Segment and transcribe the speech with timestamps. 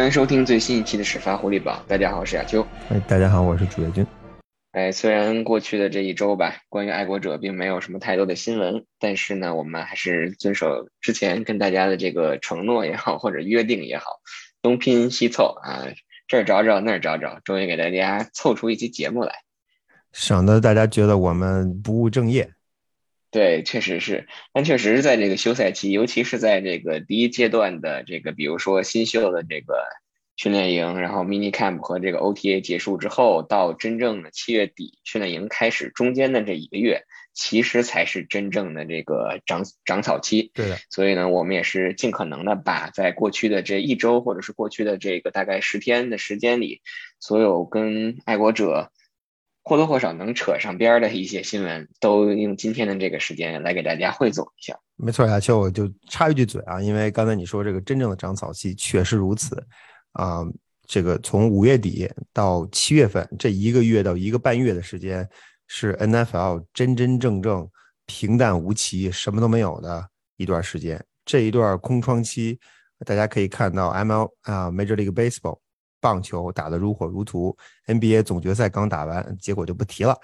[0.00, 1.84] 欢迎收听最新一期的始发狐狸榜。
[1.86, 2.66] 大家好，我是亚秋。
[2.88, 4.06] 哎，大家好，我是主页君。
[4.72, 14.06] 哎，虽然过去的这一周吧，关于爱国者并没有什么太多的新闻，但是呢，我们还是遵守之前跟大家的这个承诺也好，或者约定也好，
[14.62, 15.84] 东拼西凑啊，
[16.26, 19.34] 这儿找找那儿找找，终于给大家凑出一期节目来，
[20.12, 22.50] 省得大家觉得我们不务正业。
[23.30, 29.84] 对，确实是，但确实是在这个休赛期，尤其是在这个第一阶段的这个，比如说新秀的这个
[30.36, 40.50] 训练营，然后 mini camp 和这个 OTA 结束之后，到真正的七月底训练营开始中间的这一个月，其实才是真正的这个长长草期。
[40.52, 46.80] 对的，所以呢，我们也是尽可能的把在过去的这一周，或者是过去的这个大概十天的时间里，
[47.20, 48.90] 所有跟爱国者。
[49.62, 54.78] 或多或少能扯上边的一些新闻，都用今天的这个时间来给大家汇总一下。
[54.96, 59.62] 没错，亚秋，我就插一句嘴啊，因为刚才你说这个真正的长草期确实如此
[60.12, 60.44] 啊。
[60.86, 65.28] 这个从五月底到七月份这一个月到一个半月的时间，
[65.68, 67.68] 是 NFL 真真正正
[68.06, 70.04] 平淡无奇、什么都没有的
[70.36, 71.00] 一段时间。
[71.24, 72.58] 这一段空窗期，
[73.06, 75.60] 大家可以看到 ML 啊，Major League Baseball。
[76.00, 77.56] 棒球打得如火如荼
[77.86, 80.18] ，NBA 总决赛刚打完，结果就不提了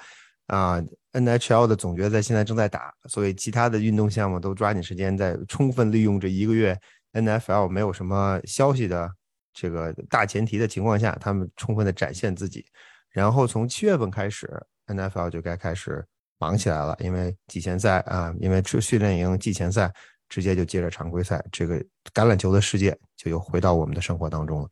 [0.46, 0.82] 啊。
[1.12, 6.78] NHL 的总决赛现在正在打，所以其他的运动项目都抓紧时间在充分利用这一个月
[7.12, 9.10] NFL 没有什么消息的
[9.54, 12.66] 这个大前提的情况下，他们充分的展现自己。
[13.10, 14.47] 然后从七月份开始
[14.88, 16.04] ，NFL 就该开始
[16.38, 19.91] 忙起来了，因为季前赛啊，因为这训练营季前赛
[20.28, 21.78] 直接就接着常规赛，这个
[22.12, 24.69] 橄榄球的世界就又回到我们的生活当中了。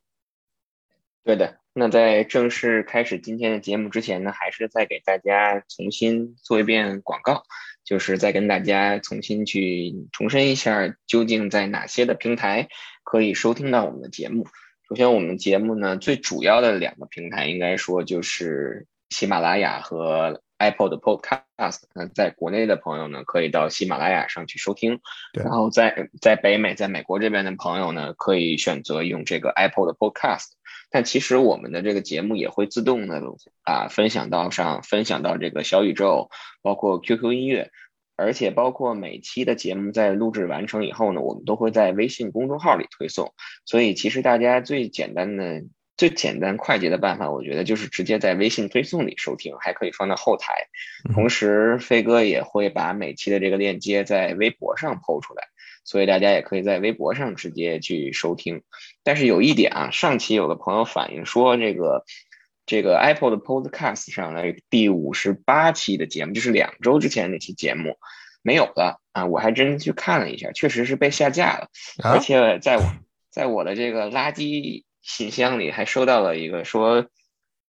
[1.25, 7.41] 对的，那在正式开始今天的节目之前呢，还是再给大家重新做一遍广告，
[7.83, 12.67] 就是再跟大家重新去重申一下，究竟在哪些的平台
[13.03, 14.45] 可以收听到我们的节目。
[14.87, 21.79] 首先，我们节目呢最主要的两个平台，应该说就是喜马拉雅和 Apple 的 Podcast。
[21.95, 24.97] 那在国内的朋友呢，可以到喜马拉雅上去收听；
[25.33, 30.51] 然后在在北美，在美国这边的朋友呢，可以选择用这个 Apple 的 Podcast。
[30.95, 33.21] 但其实我们的这个节目也会自动的
[33.63, 36.29] 啊分享到上，分享到这个小宇宙，
[36.61, 37.69] 包括 QQ 音乐，
[38.15, 43.33] 而且包括每期的节目在录制完成以后呢，我们都会在微信公众号里推送。
[43.65, 45.65] 所以其实大家最简单的、
[45.97, 50.53] 最简单快捷的办法，我觉得就是直接在微信推送里收听，还可以放到后台。
[51.13, 55.43] 同时，飞哥也会把每期的这个链接在微博上抛出来。
[55.85, 58.63] 所以大家也可以在微博上直接去收听，
[59.03, 62.03] 但是有一点啊，上期有个朋友反映说，这个
[62.65, 67.97] 这个 Apple 的 Podcast 上的第五十八期的节目，就是两周之前那期节目
[68.41, 71.69] 没有了啊，我还真去看了一下，确实是被下架了，
[72.03, 72.83] 而且在我
[73.29, 77.05] 在我的这个垃圾信箱里还收到了一个说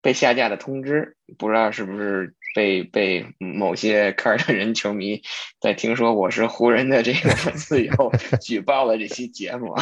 [0.02, 2.34] 被下架的通知，不知道是不是。
[2.56, 5.22] 被被某些凯尔特人球迷
[5.60, 8.10] 在听说我是湖人的这个粉丝以后
[8.42, 9.76] 举报了这期节目，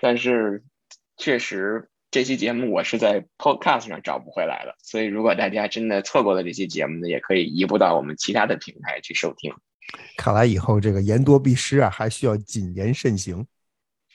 [0.00, 0.64] 但是
[1.16, 9.54] 确实这期节目我是在 Podcast 上找不回来了，所以如果大家真的错过了这期节目呢，也可以移步到我们其他的平台去收听。
[10.16, 13.46] 看来以后这个言多必失啊，还需要谨言慎行。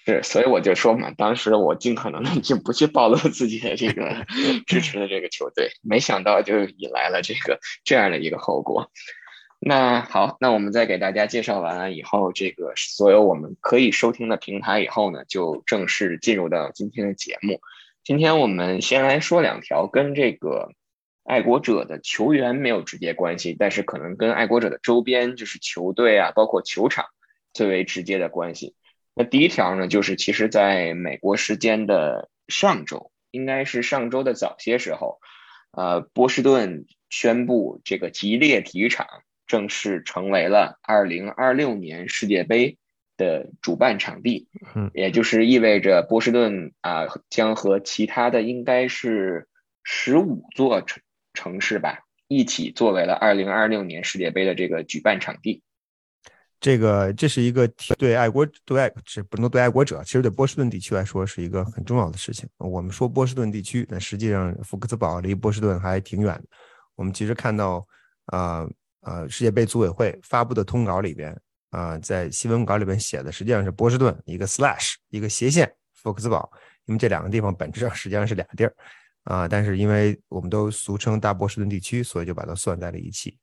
[0.06, 4.26] 是，所以我就说嘛，当时我尽可能的就不去暴露自己的这个
[4.68, 8.92] 支持的这个球队，没想到就引来了这个这样的一个后果。
[9.58, 17.60] 那好，那我们再给大家介绍完了以后，这个所有我们可以收听的平台以后呢，就正式进入到今天的节目。
[18.04, 20.70] 今天我们先来说两条跟这个
[21.24, 27.06] 爱国者的球员没有直接关系，但是可能跟爱国者的周边，就是球队啊，包括球场
[27.51, 28.75] 最为直接的关系。
[29.15, 35.19] 那第一条呢，就是其实在美国时间的上周，应该是上周的早些时候，
[35.71, 39.07] 呃，波士顿宣布这个吉列体育场
[39.47, 42.77] 正式成为了2026年世界杯
[43.15, 49.47] 的主办场地，嗯，也就是意味着波士顿啊将和其他的应该是
[49.83, 51.01] 十五座城
[51.33, 55.62] 城市吧，一起作为了2026年世界杯的这个举办场地。
[56.60, 57.68] 这个这是一个
[57.98, 62.50] 对爱国对爱是不能对爱国者，其实对波士顿地区来说是一个很重要的事情。
[62.57, 66.44] 我们说波士顿地区，那实际上福克斯堡离波士顿还挺远的。
[66.96, 67.86] 我们其实看到
[68.28, 68.66] 啊
[69.02, 71.38] 啊世界杯组委会发布的通稿里边
[71.69, 76.50] 啊，在新闻稿里边写的实际上是波士顿一个 slash 一个斜线福克斯堡，
[76.86, 78.75] 因为这两个地方本质上实际上是俩地儿
[79.25, 83.38] 啊，但是因为我们都俗称大波士顿地区，所以就把它算在了一起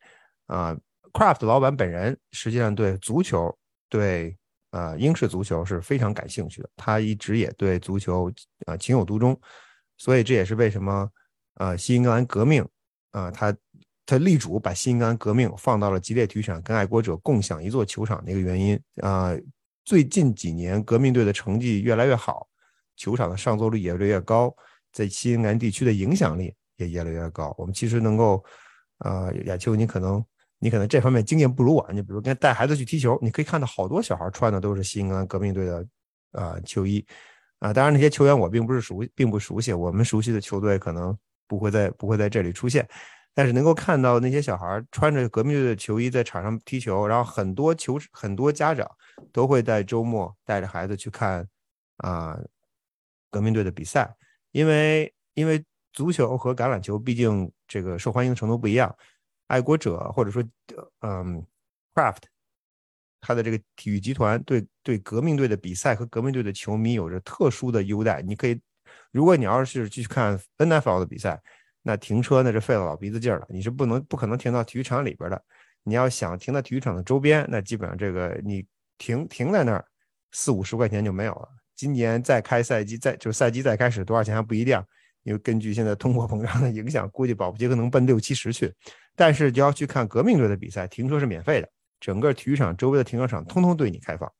[0.46, 0.76] 啊。
[1.12, 3.54] Craft 老板本人实际上对足球、
[3.90, 4.34] 对
[4.70, 8.32] 呃英式足球是非常感兴趣的，他一直也对足球
[8.66, 9.38] 呃情有独钟，
[9.98, 11.06] 所以这也是为什么
[11.56, 12.66] 呃新英格兰革命
[13.10, 13.54] 啊他
[14.06, 19.36] 他力主把新英格兰革命放到了吉列体育场跟爱国者共享一座球场的一个原因啊。
[19.84, 22.48] 最近几年革命队的成绩越来越好，
[22.96, 24.54] 球场的上座率也越来越高，
[24.92, 27.54] 在新英格兰地区的影响力也越来越高。
[27.58, 28.42] 我们其实能够。
[29.04, 30.24] 呃，亚秋，你可能
[30.62, 31.84] 你可能这方面经验不如我。
[31.92, 35.84] 你比如跟带孩子去踢球，你可以看到好多小孩穿的都是新英格兰革命队的
[36.30, 37.04] 啊球衣
[37.58, 37.72] 啊。
[37.72, 39.72] 当然那些球员我并不是熟，并不熟悉。
[39.72, 41.18] 我们熟悉的球队可能
[41.48, 42.88] 不会在不会在这里出现，
[43.34, 48.88] 但是能够看到那些小孩穿着革命队的球衣在场上踢球，然后很多球很多家长
[49.32, 51.44] 都会在周末带着孩子去看
[51.96, 52.38] 啊
[53.30, 54.14] 革命队的比赛，
[54.52, 55.62] 因为因为。
[55.94, 58.96] 足球和橄榄球毕竟这个受欢迎程度不一样，
[59.52, 60.42] 爱国者或者说
[61.02, 61.44] 嗯
[61.94, 62.22] ，Craft，
[63.20, 68.22] 他的这个体育集团对对革命队的比赛和革命队的球迷有着特殊的优待。
[68.22, 68.58] 你可以，
[69.10, 71.38] 如果你要是去看 NFL 的比赛，
[71.82, 75.44] 那停车那是费了老鼻子劲儿了，你是不能不可能停到体育场里边的。
[75.82, 78.64] 你要想停在体育场的周边，那基本上这个你
[78.96, 79.84] 停停在那儿
[80.30, 81.46] 四五十块钱就没有了。
[81.76, 84.82] 今年再开赛季，再就是赛季再开始多少钱还不一定。
[85.24, 88.72] 因为根据现在通货膨胀的影响，估计保不齐可能奔六七十去。
[89.14, 91.68] 但是就要去看革命队的比赛，停车是免费的，
[92.00, 94.32] 整个体育场周围的停车场通通对你开放，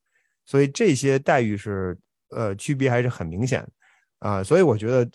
[0.46, 1.98] 所以这些待遇是
[2.30, 3.66] 呃区别还是很明显
[4.18, 4.42] 啊。
[4.42, 5.10] 所以我觉得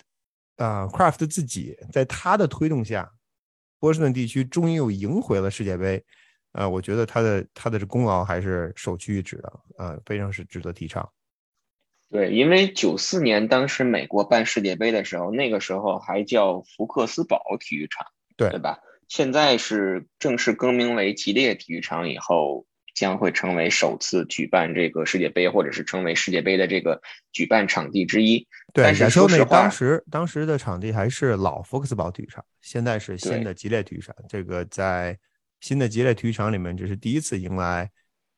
[0.58, 3.12] 啊，Craft 自己在他的推动下，
[3.80, 6.04] 波士顿地区终于又赢回了世界杯
[6.52, 6.68] 啊。
[6.68, 11.08] 我觉得他的他的这功劳还是首屈一指的啊，非常是值得提倡。
[12.10, 18.08] 对，因为九四年当时美国办世界杯的时候，那个时候还叫福克斯堡体育场，
[18.38, 18.80] 对对吧？
[19.08, 22.66] 现在是正式更名为吉列体育场，以后
[22.96, 27.02] 将会成为首次举办这个世界杯，或者是成为世界杯的这个
[27.32, 28.46] 举办场地之一。
[28.74, 34.16] 对，但是说实话，当时当时的场地还是老福克斯堡体育场，现在是新的吉列体育场。
[34.28, 35.18] 这个在
[35.62, 37.90] 新的吉列体育场里面，这是第一次迎来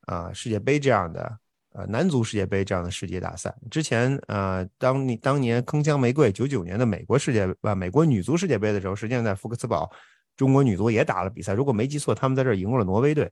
[0.06, 1.40] 啊世界杯这样的。
[1.72, 9.88] 呃，男足世界杯这样的世界大赛之前，呃，当你当年铿锵玫瑰九九年的美国世界啊，美国女足世界杯的时候，实际上在福克斯堡，
[10.40, 11.52] 中国女足也打了比赛。
[11.52, 13.30] 如果没记错，他们在这儿赢过了挪威队。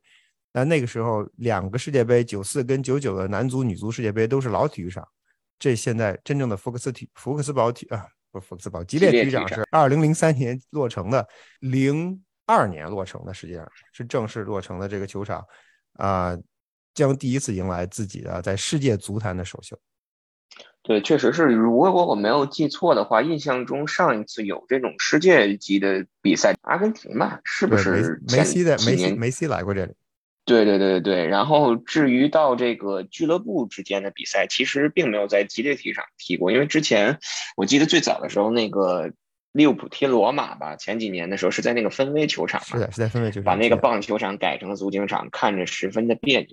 [0.51, 5.07] 但那个时候，两个世界杯，九四跟九九的男足、女足世界杯都是老体育场。
[5.57, 11.25] 这现在真正的福克斯体福克斯堡体啊，不是福克斯堡，吉列体育场是二零零三年落成的，
[11.61, 15.41] 零二年落成的，实际上是正式落成的这个球场
[15.93, 16.37] 啊。
[16.93, 19.79] 将第一次迎来自己的在世界足坛的首秀。
[20.87, 21.43] 对，确实是。
[21.43, 27.41] 如果我没有记错的话，印象中上一次有这种世界级的比赛，阿根廷吧？
[27.43, 28.21] 是不是？
[28.31, 29.91] 梅西的梅西梅西来过这里。
[30.45, 31.27] 对对对对对。
[31.27, 37.19] 然后至于到这个俱乐部之间的比赛，其实并没有在吉列体育场踢过，因为之前
[37.57, 39.11] 我记得最早的时候那个。
[39.53, 46.49] 利物浦踢罗马吧，前几年的时候是在那个分威球场嘛，是的，是在分威球场，把那个棒球场改成了足球场，看着十分的别扭。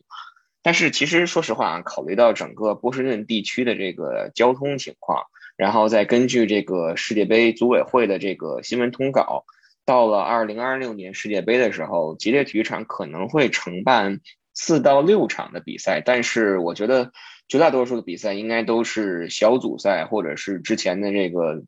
[0.65, 5.25] 但是其实说实话啊，考虑到整个波士顿地区的这个交通情况，
[5.57, 9.45] 然后再根据这个世界杯组委会的这个新闻通稿，
[9.85, 14.21] 到了二零二六年世界杯的时候，吉列体育场可能会承办
[14.55, 17.13] 四到六场的比赛，但是我觉得
[17.47, 21.63] 绝大多数的比赛应该都是小组赛，或者是之前的这个。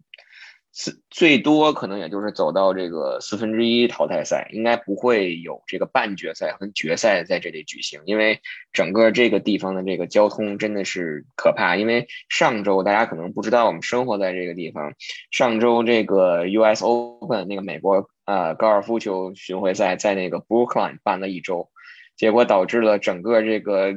[0.79, 8.39] 四最多可能也就是走到这个四分之一淘汰赛，应该不会有这个半决赛和决赛在这里举行，因为
[8.75, 11.77] 整个这个地方的这个交通真的是可怕。
[11.77, 14.93] 因为上周大家可能不知道，我们生活在这个地方，
[15.31, 16.85] 上周这个 U.S.
[16.85, 21.71] Open 那个美国呃高尔夫球巡回赛在那个 Brookline 办了一周，
[22.19, 23.95] 结果导致了整个这个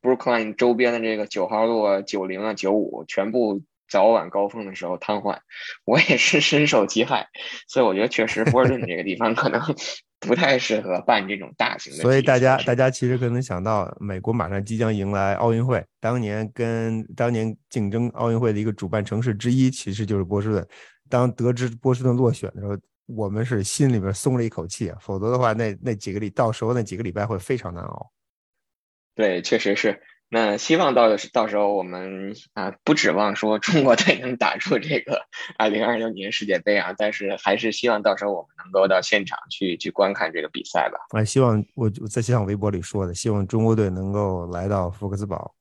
[0.00, 3.64] Brookline 周边的这个九号路、九零啊、九五全部。
[3.92, 5.36] 早晚高峰的时候瘫痪，
[5.84, 7.28] 我也是深受其害，
[7.68, 9.60] 所以我觉得确实波士顿这个地方可能
[10.18, 11.98] 不太适合办这种大型的。
[12.00, 20.66] 所以大家大家其实可能想到，美国马上即将迎来奥运会，当年跟当年竞争奥运会的一个主办城市之一，其实就是波士顿。
[21.10, 22.74] 当得知波士顿落选的时候，
[23.06, 28.10] 我们是心里边松了一口气啊，否则的话，那那几个礼到时候那几个礼拜会非常难熬。
[29.14, 30.00] 对，确实是。
[30.34, 35.26] 那希望到是到时候我们啊不指望说中国队能打出这个
[35.58, 40.98] 二零二六年世界杯啊，但是还是希望到时候我们能够到现场去去观看这个比赛吧。
[41.10, 45.54] 啊，希望我在像微博里说的，希望中国队能够来到福克斯堡，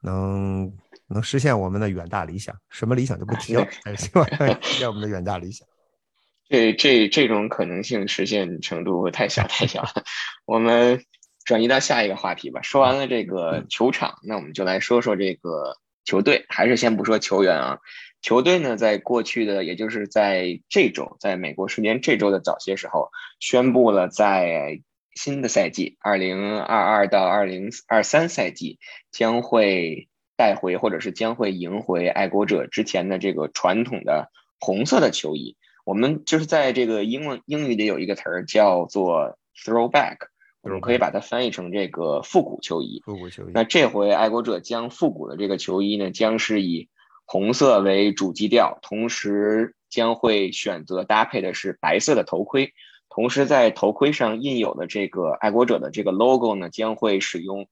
[0.00, 0.72] 能
[1.06, 2.56] 能实现我们的远大理想。
[2.70, 4.26] 什么理想就不提了， 希望
[4.62, 5.68] 实现我们的远大理想。
[6.48, 10.02] 这这这种可能性实现程度太小太小了，
[10.46, 11.04] 我们。
[11.44, 12.62] 转移到下一个话题吧。
[12.62, 16.46] 说完了这个球场，那我们就来说说这个球队。
[16.48, 17.78] 还是先不说球员啊，
[18.22, 23.10] 球队呢，在过去的，也就是在这周，在美国时间这周的早些时候，
[23.40, 24.80] 宣布了在
[25.14, 28.78] 新的赛季二零二二到二零二三赛季
[29.12, 35.56] 将会带回，或者是将会赢回爱国者之前的这个传统的红色的球衣。
[35.84, 40.16] 我们就是在这个英文英语里有一个词儿叫做 throwback，
[40.64, 43.00] 我们可以把它翻译成这个复古球衣。
[43.04, 43.52] 复古球衣。
[43.54, 46.88] 那这回爱国者将复古的这个球衣呢，将是以
[47.24, 52.72] 红色为主基调，同时将会选择搭配的是白色的头盔，
[53.08, 57.66] 同时在头盔上印有的这个爱国者的这个 logo 呢，将会使用。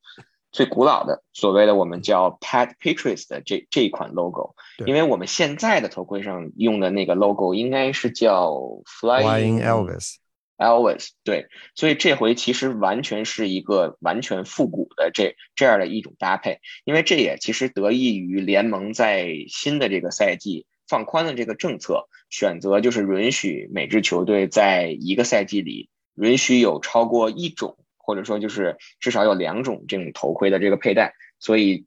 [0.52, 8.52] 最古老的所谓的我们叫 Pat Patriots 的这这一款 logo，因为我们现在的头盔上用的那个 logo 应该是叫
[8.84, 10.16] Flying Elvis。
[10.62, 27.76] Elvis 对，所以这回其实完全是一个完全复古的这这样的一种搭配，因为这也其实得益于联盟在新的这个赛季放宽了这个政策，选择就是允许每支球队在一个赛季里允许有超过一种。
[28.04, 31.86] 或者说，就是至少有两种这种头盔的这个佩戴，所以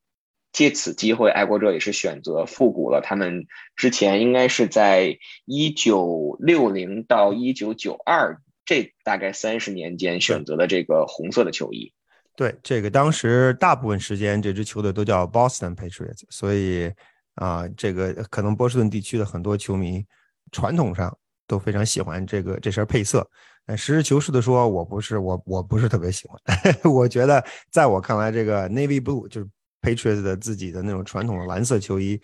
[0.54, 3.02] 借此机会，爱国者也是选择复古了。
[3.04, 11.94] 他们之前应该是在一九六零到一九九二这大概三十年间选择的这个红色的球衣。
[12.36, 16.92] 对，这个当时大部分时间这支球队都叫 Boston Patriots，所以
[17.36, 20.06] 啊，这个可能波士顿地区的很多球迷
[20.52, 21.18] 传统上
[21.48, 23.26] 都非常喜欢这个这身配色。
[23.66, 26.40] 但实事求是的说，我不是我我不是特别喜欢。
[26.84, 29.48] 我觉得，在我看来，这个 navy blue 就是
[29.82, 32.22] Patriots 的自己的那种传统的蓝色球衣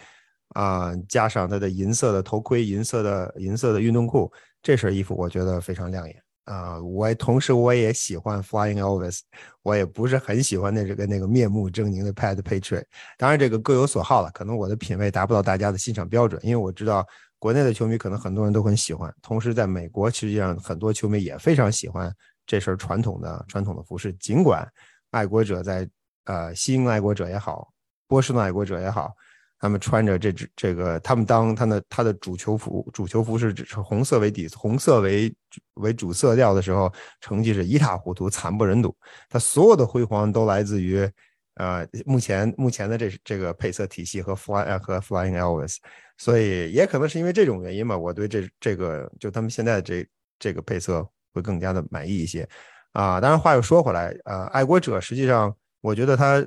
[0.50, 4.32] 啊，加上它的银色的头盔、银色的银色的运动裤，
[4.62, 6.22] 这身衣服我觉得非常亮眼
[6.52, 6.82] 啊。
[6.82, 9.20] 我同时我也喜欢 Flying Elvis，
[9.64, 12.86] 我也不是很喜欢那这个那个面目狰狞的 Pat Patriot。
[13.18, 17.06] 当然，这个各有所好了，可能我的品味达不到大家的欣赏标准，因为我知道。
[17.42, 22.16] 国内的球迷可能很多人都很喜欢，同时在美国，实际上很多球迷也非常喜欢
[22.46, 24.14] 这身传统的传统的服饰。
[24.20, 24.64] 尽管
[25.10, 25.90] 爱国者在
[26.26, 27.74] 呃，新爱国者也好，
[28.08, 29.16] 波士顿爱国者也好，
[29.62, 35.32] 他们穿着这支这个，他们当他的他的主球服主球服是是红色为底，红色为
[35.76, 36.92] 为主色调的时候，
[37.22, 38.94] 成绩是一塌糊涂，惨不忍睹。
[39.30, 41.08] 他所有的辉煌都来自于
[41.56, 45.78] 呃，目前目前的这这个配色体系和 Fly 和 Flying Elvis。
[46.18, 50.06] 所以也可能是因为这种原因吧，我对这这个就他们现在这
[50.38, 52.48] 这个配色会更加的满意一些
[52.94, 53.20] 啊。
[53.20, 56.44] 当然话又说回来，呃，爱国者实际上我觉得他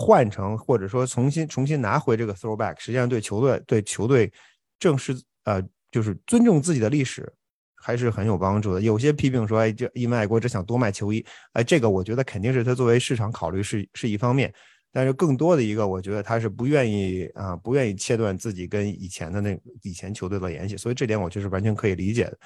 [0.00, 4.32] 换成或者说重新重新拿回这个 throwback，实际上对球队对球队
[4.78, 5.12] 正式
[5.42, 7.28] 呃就是尊重自己的历史
[7.74, 8.80] 还是很有帮助的。
[8.80, 14.54] 有些批评说，哎，这因为爱国者想多卖球衣，哎，这个我觉得肯定是他作为市场考虑是是一方面。
[14.92, 22.38] 但是更多的一个，我觉得他是不愿意啊，不愿意切断自己跟以前的那以前球队的联系，所以这点我就是完全可以理解的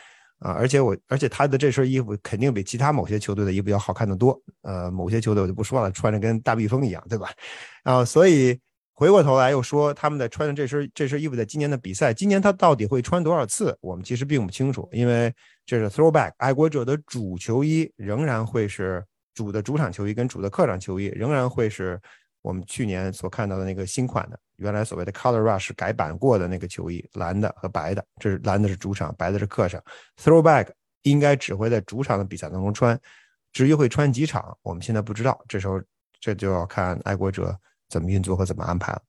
[0.43, 0.53] 啊。
[0.53, 4.39] 而且我，而且他的这身衣服肯定比其他某些球队的衣服要好看的多。
[4.63, 7.31] 呃，某些球队我就不说了，穿着跟大蜜蜂一样，对吧？
[7.85, 8.59] 啊，所以
[8.93, 15.33] 回过头来又说他们在穿着这身这身衣服在今年的比赛，今年他到底会穿多少次，我们其实并不清楚，因为
[15.65, 22.01] 这是 throwback，爱国者的主球衣仍然会是主的主场球衣跟主的客场球衣仍然会是。
[22.45, 29.83] 我们去年所看到的那个新款的，原来所谓的 Color Rush 改版过的那个球衣，蓝的和白的，这是蓝的是主场，白的是客场。
[30.16, 30.69] Throwback
[31.02, 32.99] 应该只会在主场的比赛当中穿，
[33.52, 35.45] 至于会穿几场，我们现在不知道。
[35.49, 35.83] 这时候
[36.21, 39.02] 这就要看爱国者怎么运作和怎么安排了。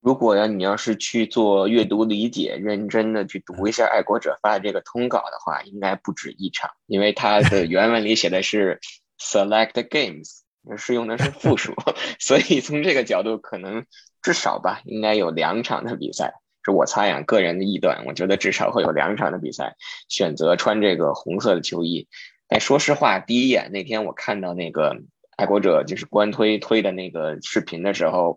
[0.00, 8.80] 如果要你要是去做阅读理解，认真的去读一下爱国者发的这个通稿的话，应该不止一场，因为它的 原文里写的是
[9.20, 10.40] Select Games。
[10.76, 11.72] 是用的是复数，
[12.18, 13.86] 所以从这个角度，可能
[14.26, 16.34] 至少吧，应该有两场的比赛。
[16.64, 19.76] 是我猜呀，个人的臆断，我觉得至少会有两场的比赛
[20.08, 22.08] 选择穿这个红色的球衣。
[22.48, 24.96] 但说实话，第一眼那天我看到那个
[25.36, 28.36] 爱国者就是官推推的那个视频的时候，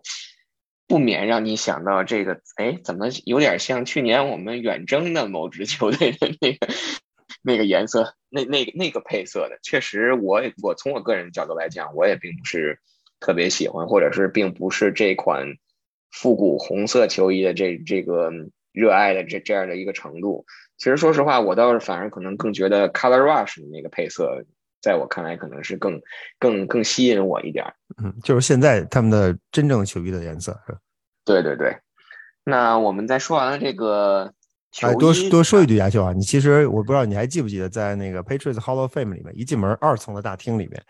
[0.86, 6.72] 不免让你想到这个，哎，怎么有点像去年我们远征的某支球队的那个。
[7.42, 12.78] 那个颜色，那那那个配色的，确实，我我从我个人角度来讲，我也并不是
[13.18, 15.46] 特别喜欢，或者是并不是这款
[16.10, 18.30] 复古红色球衣的这这个
[18.72, 20.44] 热爱的这这样的一个程度。
[20.76, 24.44] 其实说实话，我倒是反而可能更觉得 Color Rush 的那个配色，
[24.80, 26.00] 在我看来可能是更
[26.38, 27.64] 更更吸引我一点。
[28.02, 30.76] 嗯，就是现在他们的真正球衣的颜色是？
[31.24, 31.76] 对对对。
[32.44, 34.32] 那我们在说完了这个。
[34.82, 40.80] 哎，多多说一句，亚秋啊，你其实我不知道你还记不记得，在那个 Patriots Hall of Fame 里面，一进门二层的大厅里面，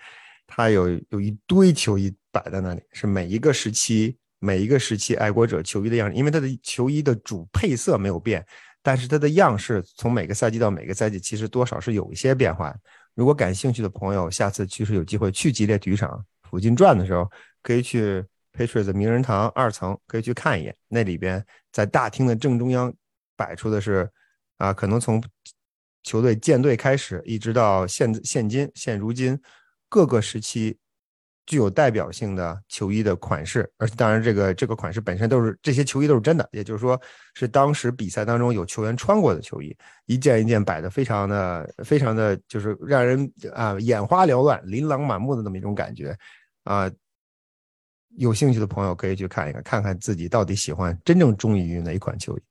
[0.46, 8.44] 它有有一堆球衣摆在那里，是每一个时期每一个时期爱国者球衣的样式，因为它的球衣的主配色没有变，
[8.82, 12.74] 但是它的样式从每个赛季到每个赛季其实多少是有一些变化。
[13.14, 17.30] 如果感兴趣的朋友，下次其实有机会去吉列体育场附近转的时候，
[17.62, 22.92] 可以去 Patriots 名人堂二层，可以去看一眼，那里边在大厅的正中央。
[23.36, 24.06] 摆出的是，
[24.58, 25.22] 啊，可能从
[26.02, 29.40] 球队建队开始，一直到现现今现如今
[29.88, 30.76] 各个时期
[31.50, 36.96] 具有代表性的球衣的款式，而当然这个这个款式本身都是这些球衣都是真的，也就是说
[37.34, 39.76] 是当时比赛当中有球员穿过的球衣，
[40.06, 46.16] 一件一件摆的非常的非常的就是让人啊眼花缭乱、琳琅满目的那么一种感觉
[46.62, 46.88] 啊，
[48.16, 52.42] 有兴趣的朋友可以去看一看，看看自己到底喜欢真正中意于哪一款球衣。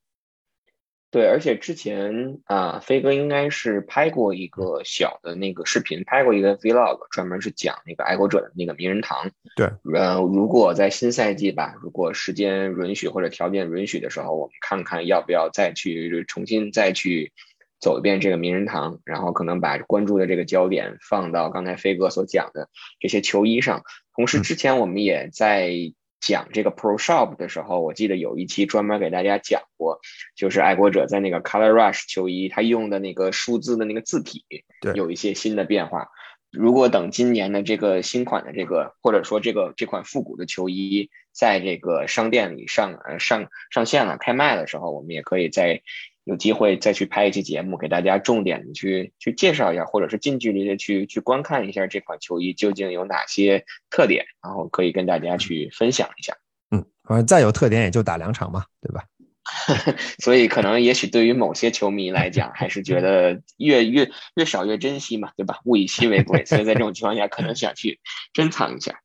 [1.12, 9.32] 对，而且之前啊，飞哥应该是拍过一个小的那个视频，拍过一个 vlog，专门是讲那个爱国者的那个名人堂。
[9.56, 17.34] 对，呃，如果在新赛季吧，如果时间允许或者条件允许的时候，我们看看要不要再去重新再去
[17.80, 23.82] 走一遍这个名人堂，然后可能把关注的这个焦点放到刚才飞哥所讲的这些球衣上。
[24.16, 25.72] 同时，之前我们也在。
[26.20, 30.00] 讲这个 Pro Shop 的时候，我记得有一期专门给大家讲过，
[30.36, 34.44] 就是爱国者在那个 Color Rush 球衣，他用的那个数字的那个字体，
[34.82, 36.10] 对，有一些新的变化。
[36.52, 45.82] 如果等今年的这个新款的这个，或者说这个这款复古的球衣，在这个商店里上呃上上线了开卖的时候，我们也可以在。
[46.24, 56.36] 有机会再去拍一期节目，给大家重点的去去介绍一下，或者是近距离的去去观看一下这款球衣究竟有哪些特点，然后可以跟大家去分享一下。
[56.72, 59.04] 嗯，反正再有特点也就打两场嘛，对吧？
[60.22, 65.60] 所以可能也许对于某些球迷来讲，还是觉得越越越少越珍惜嘛，对吧？
[65.66, 68.00] 物以稀为贵，所以在这种情况下，可能想去
[68.32, 69.00] 珍藏一下。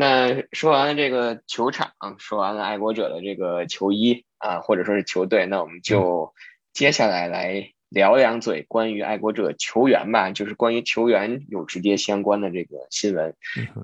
[0.00, 6.32] 那说完了这个球场，说完了爱国者的这个球衣啊，或者说是球队，那我们就
[6.72, 13.34] 接下来来聊两嘴关于爱国者球员吧，就是关于球员有直接相关的这个新闻。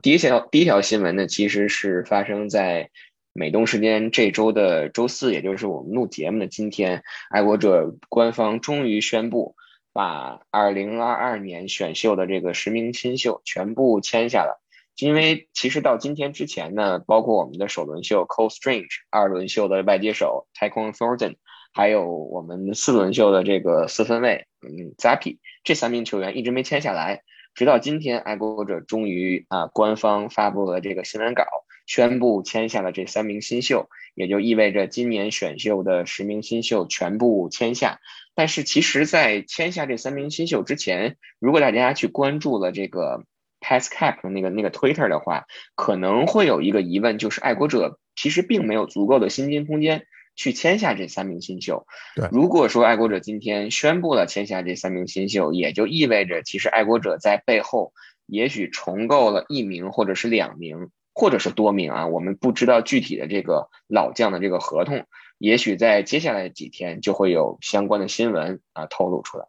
[0.02, 2.90] 第一条第一条新闻呢，其实是发生在
[3.32, 9.56] 美东时间这周的周四，也就是我们录节目的今天，爱国者官方终于宣布
[9.92, 14.60] 把二零二二年选秀的这个十名新秀全部签下了。
[14.98, 21.34] 因为其实到今天之前呢，包括我们的首轮秀 Cole Strange，二轮秀的外接手 Tyquan Thornton，
[21.72, 27.22] 还有我们四轮秀的这个四分卫嗯 Zappy，这三名球员一直没签下来，
[27.54, 31.44] 直到今天爱国者终于啊官方发布了这个新闻稿，
[31.86, 37.98] 宣布签下了这三名新秀，也就意味着今年选秀的十名新秀全部签下。
[38.36, 43.24] 但是其实，在签下这三名新秀之前，如果大家去关注了这个。
[43.64, 50.04] Pass Cap 的那个那个 Twitter 的话，可能会有一个疑问，就是爱国者其实并没有足够的薪金空间
[50.36, 51.86] 去签下这三名新秀。
[52.14, 57.94] 对，如果说爱国者今天宣布了签下这三名新秀，也就意味着其实爱国者在背后
[58.26, 65.06] 也许重构了一名或者是两名或者是多名啊，我们不知道具体的这个老将的这个合同，
[65.38, 69.46] 也许在接下来几天就会有相关的新闻啊透露出来。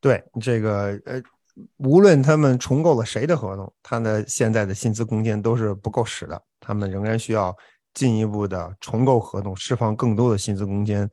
[0.00, 1.20] 对，这个呃。
[1.76, 7.56] 无论他们重构了谁的合同，他的现在的薪资空间都是不够使的，他们仍然需要
[7.94, 11.08] 进一步的重构合同，释放更多的薪资空间。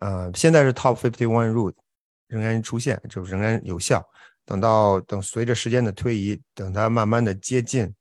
[0.00, 1.72] 呃，现在是 Top Fifty One Rule
[2.28, 4.04] 仍然出现，就仍然有效。
[4.44, 7.92] 等到等随着时间的推移，等它慢慢的接近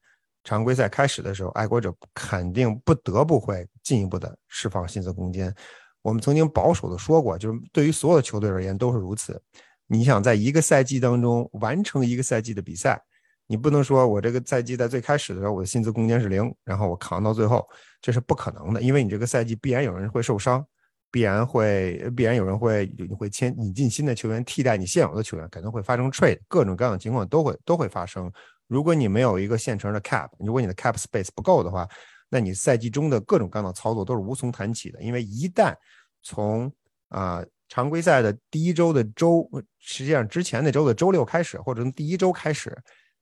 [0.44, 5.54] 常规赛开始的时候，爱国者肯定不得不会进一步的释放薪资空间。
[6.02, 9.42] 我们曾经保守的说过，就是对于所有的球队而言都是如此。
[9.88, 13.00] 你想在一个赛季当中完成一个赛季的比赛，
[13.46, 17.64] 你不能说我这个赛季在最开始的时候我的薪资空间是零，然后我扛到最后，
[18.02, 20.66] 这是不可能的，因为你这个赛季必然有人会受伤，
[21.12, 28.32] 必然会必然有人会你会签引进新的球员替代你现有的球员，可能会发生 trade，各种各样的情况都会都会发生。
[28.68, 31.88] 如果你没有一个现成的 cap，如果你的 cap space 不够的话，
[32.30, 35.76] 那你赛季中的各种各样的操作都是无从谈起的，因为一旦
[36.24, 36.72] 从
[37.10, 37.46] 啊。
[37.68, 39.50] 常规赛的第一周的周，
[39.80, 42.76] 实际上之前那周的周六开始，或者从第一周开始，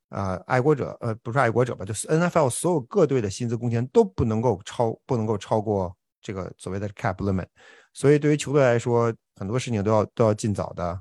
[0.10, 7.48] 啊，爱国者，呃，不是爱国者吧，就是 N F L 所有各队的薪资空间都不能够超，不能够超过这个所谓的 cap limit。
[7.94, 11.00] 所以对于球队来说，很多事情都要都要尽早的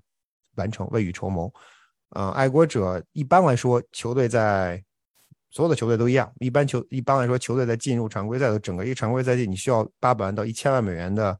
[0.54, 1.52] 完成，未雨绸缪。
[2.10, 4.82] 呃，爱国者一般来说，球队在
[5.50, 11.36] 所有的球队都一样，一般球一般来说，球队在进入常规赛的整个一个常规赛季，你需要八百万到一千万美元的。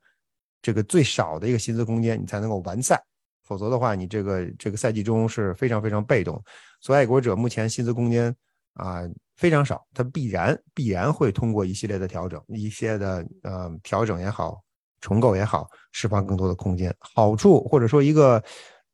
[0.62, 3.02] 这个最少的一个薪资空间，你才能够完赛。
[3.44, 6.42] 否则的话，你这个这个赛季中是非常非常被动。
[6.80, 8.34] 所以爱国者目前薪资空间
[8.74, 9.02] 啊
[9.36, 14.62] 非常少，它必然必然会通过一系列的调整，一些的呃调整也好，
[15.00, 16.94] 重构也好，释放更多的空间。
[17.00, 18.42] 好处或者说一个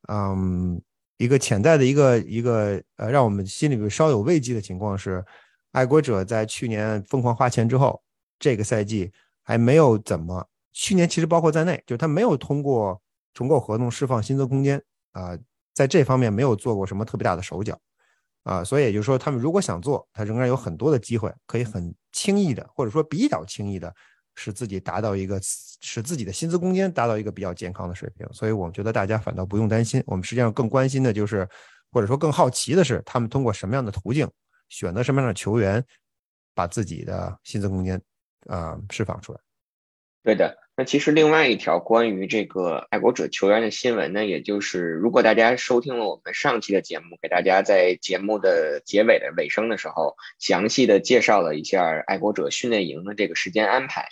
[0.08, 0.80] 嗯
[1.18, 5.24] 一个潜在的一个一个呃让我们心里边稍有慰藉的情况是，
[5.72, 8.02] 爱国者在去年疯狂花钱之后，
[8.38, 10.46] 这个赛季还没有怎么，
[10.78, 13.02] 去年其实包括在内，就是他没有通过。
[13.34, 15.38] 重构合同释放薪资空间啊，
[15.72, 17.78] 在这方面没有做过什么特别大的手脚
[18.42, 23.94] 啊，所以也就是说，他们如果想做，他仍然有很多的机会，可以很轻易的，或者说比较轻易的，
[24.34, 28.26] 使自己达到一个使自己的薪资空间达到一个比较健康的水平。
[28.32, 31.48] 所以我们觉得大家反倒不用担心，我们实际上更关心的就是，
[31.92, 34.28] 或者说更好奇的是，他们通过什么样的途径
[34.68, 35.84] 选择什么样的球员，
[36.54, 38.02] 把自己的薪资空间
[38.48, 39.38] 啊释放出来。
[40.24, 40.67] 对的。
[40.78, 54.06] 那其实另外一条关于这个爱国者球员的新闻呢，也就是如果大家收听了我们上期的节目，给大家在节目的结尾的尾声的时候，详细的介绍了一下爱国者训练营的这个时间安排。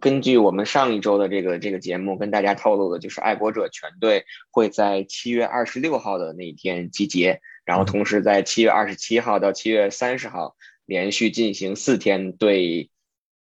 [0.00, 12.88] 根据我们上一周的这个这个节目跟大家透露的，就是爱国者全队会在七月二十六号的那一天集结，然后同时在七月二十七号到七月三十号连续进行四天对。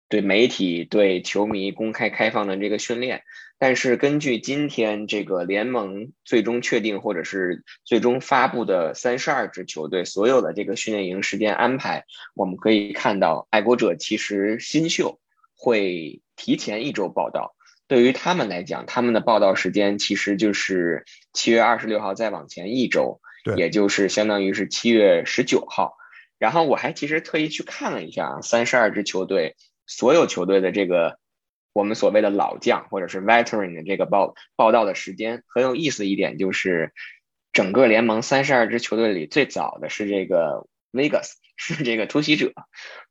[0.09, 3.23] 对媒体、对球迷公开开放的这个训练，
[3.59, 15.19] 但是根据今天这个联盟最终确定或者是最终发布的三十二支球队所有的这个训练营时间安排，我们可以看到，爱国者其实新秀
[15.57, 17.57] 会提前一周报道。
[17.88, 23.21] 对于他们来讲，他们的报道时间其实就是七月二十六号再往前一周，
[23.57, 25.97] 也就是相当于是七月十九号。
[26.38, 29.57] 然后我还其实特意去看了一下啊，三十二支球队。
[29.87, 31.18] 所有球队的这个
[31.73, 36.92] 我们所谓的老将或者是 veteran 的这个报报道的时间很有意思一点就是，
[37.53, 42.53] 整个联盟三十二支球队里最早的是这个 Vegas 是这个突袭者，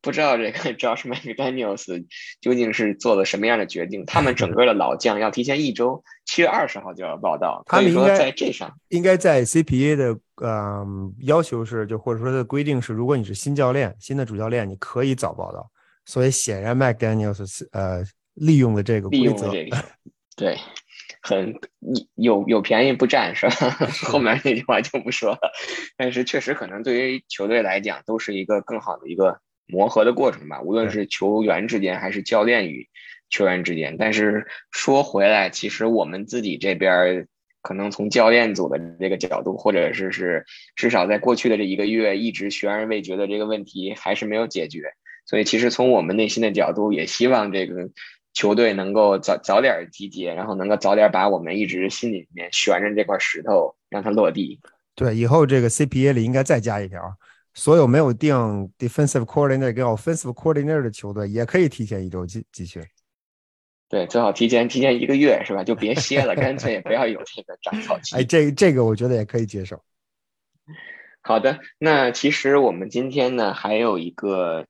[0.02, 2.06] 不知道这个 Josh McDaniels
[2.42, 4.06] 究竟是做了什么样的决定？
[4.06, 7.64] 他们整个的老将要提前一周，七月二十号就要报道。
[7.66, 15.72] 他们应该在这上应该在 CPA 的嗯要求是，就或者说的规定是，如果你是新教练、新的主教练，你可以早报道。
[16.06, 17.34] 所以显然，McDaniel
[17.72, 19.52] 呃利用了这个规则，
[20.36, 20.58] 对，
[21.22, 21.54] 很
[22.16, 23.70] 有有便宜不占是吧？
[24.04, 25.52] 后面那句话就不说了。
[25.96, 30.62] 但是确实可能对于球队来讲，都是一个更好的一个磨合的过程吧。
[30.62, 32.89] 无论是球员之间，还是教练与
[33.30, 33.96] 球员之间。
[33.98, 37.28] 但是说回来，其实我们自己这边
[37.62, 40.44] 可能从教练组的这个角度，或者是是
[40.76, 44.82] 至少在过去的这一个月，一直悬而未决的这个问题，还是没有解决。
[45.26, 47.90] 所以，其实从我们内心的角度，也希望这个
[48.34, 54.60] 球队能够早早点集结，然后能够早点把我们一直心里面悬着这块石头让它落地。
[54.96, 57.02] 对，以后这个 CPA 里应该再加一条，
[57.54, 58.36] 所有没有定
[58.78, 62.84] defensive coordinator 跟 offensive coordinator 的球队也可以提前一周集集训。
[63.88, 65.64] 对，最好提前提前一个月，是吧？
[65.64, 68.16] 就别歇了， 干脆也不要有这个长草期。
[68.18, 69.82] 哎，这这个我觉得也可以接受。
[71.22, 74.66] 好的，那其实我们今天呢还有一个。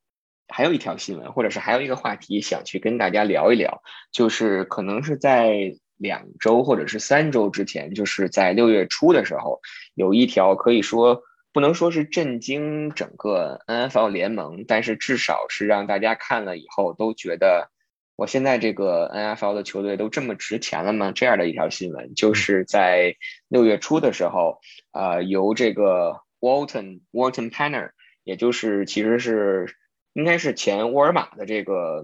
[0.55, 9.59] 还有一条新闻，或者是还有一个话题，想去跟大家聊一聊，就是可能是在两周或者是三周之前，就是在六月初的时候，
[9.95, 17.71] 有一条可以说不能说是震惊整个 NFL 联盟，但是至少是让大家看了以后都觉得，
[18.15, 21.11] 我现在这个 NFL 的球队都这么值钱了吗？
[21.15, 23.15] 这样的一条新闻，就是在
[23.47, 24.59] 六月初的时候，
[24.91, 27.89] 呃，由这个 Walton Walton Panner，
[28.23, 29.75] 也就是其实是。
[30.13, 32.03] 应该是前沃尔玛的这个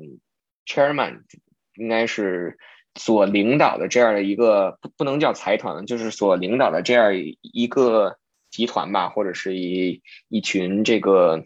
[0.66, 1.22] chairman，
[1.76, 2.58] 应该是
[2.96, 8.18] 所领导的这样的一个不不能叫财团，就是所领导的这样一个
[8.50, 11.46] 集团吧，或者是一一群这个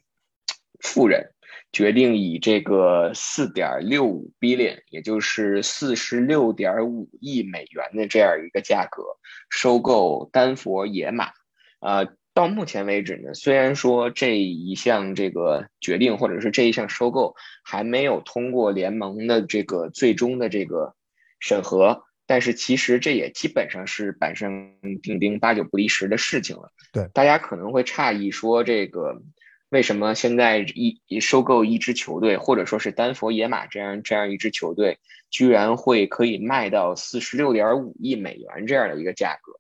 [0.79, 1.33] 富人
[1.71, 9.03] 决定以这个四点六五 billion，也就是四十六点五亿美元的这样一个价格
[9.49, 11.31] 收购丹佛野马，
[11.79, 12.07] 啊。
[12.33, 20.95] 到目前为止呢，虽然说这一项这个决定或者是这一项收购还没有通过联盟的这个最终的这个
[21.39, 24.71] 审核，但是其实这也基本上是板上
[25.03, 26.71] 钉钉、八九不离十的事情了。
[26.91, 29.21] 对，大家可能会诧异说，这个
[29.69, 34.97] 为什么现在一收购一支球队，或者说是丹佛野马这样这样一支球队，
[35.29, 39.53] 居然会可以卖到四十六点五亿美元这样的一个价格？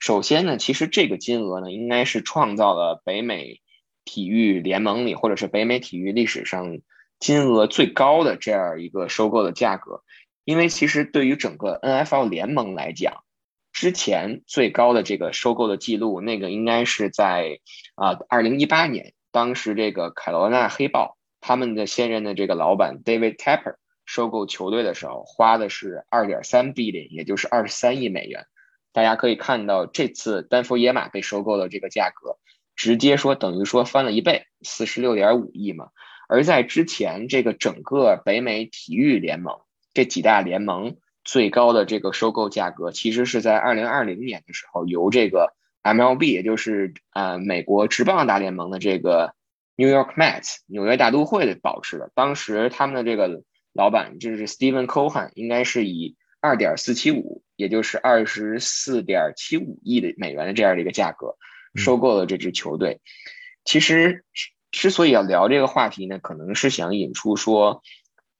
[0.00, 3.60] 首先呢，其实这个金额呢，应该是创造了北美
[4.04, 6.80] 体育联盟里或者是北美体育历史上
[7.18, 10.02] 金额最高的这样一个收购的价格。
[10.44, 13.22] 因为其实对于整个 NFL 联盟来讲，
[13.72, 17.60] 之前最高的这个收购的记录，那个应该是在
[17.94, 23.74] 啊二零一八年，当时这个凯罗纳黑豹他们的现任的这个老板 David Tepper
[24.06, 28.46] 收购球队的时候，花的是二点三 billion，也就是二十三亿美元。
[28.92, 32.38] 大家可以看到，这次丹佛野马被收购的这个价格，
[32.76, 35.88] 直接说等于说翻了一倍，四十六点五亿嘛。
[36.28, 39.58] 而在之前，这个整个北美体育联盟
[39.92, 49.34] 这几大联盟最高的这个收购价格，其实是在二零二零年的时候，由这个 MLB，也就是呃美国职棒大联盟的这个
[49.76, 52.10] New York Mets 纽约大都会的保持的。
[52.14, 57.42] 当时他们的这个老板就是 Steven Cohen，应该是以二点四七五。
[57.56, 61.36] 也就是二十四点七五亿的美元的这样的一个价格，
[61.74, 63.02] 收购了这支球队。
[63.66, 64.24] 其实
[64.70, 67.82] 之所以要聊这个话题呢，可能是想引出说，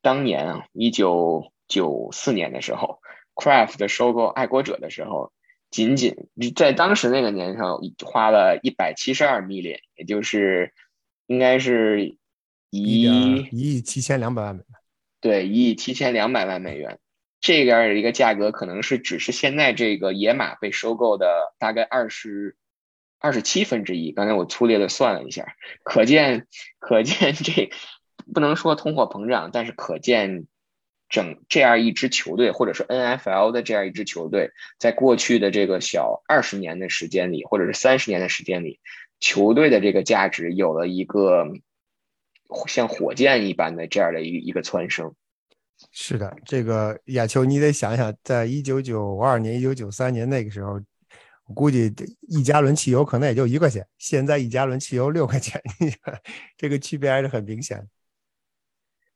[0.00, 3.02] 当年啊，一九九四年的时候
[3.34, 5.34] ，Craft 收购爱国者的时候，
[5.70, 6.16] 仅仅
[6.56, 10.72] 在当时那个年头花了一百七十二 million，也就是
[11.26, 12.16] 应该是
[12.70, 14.80] 一一亿七千两百万美元。
[15.20, 16.98] 对，一亿七千两百万美元。
[17.40, 22.56] 这样的一个价格可能是只是现在这个野马被收购的大概二十
[23.18, 24.12] 二十七分之一。
[24.12, 26.46] 刚才我粗略的算了一下，可见
[26.78, 27.70] 可见这
[28.34, 30.46] 不能说通货膨胀，但是可见
[31.08, 38.80] 整这样一支球队，或者说 NFL 的这样一支球队，在过去的这个小二十年的时间里，或者是三十年的时间里，
[39.18, 41.46] 球队的这个价值有了一个
[42.68, 45.14] 像火箭一般的这样的一一个蹿升。
[45.92, 50.80] 是的，这个亚秋，你得想想，在一九九二年、一九九三年那个时候，
[51.46, 51.92] 我估计
[52.28, 55.60] 一加仑汽油可能也就一块钱，现在一加仑汽油六块钱，
[56.56, 57.88] 这个区别还是很明显。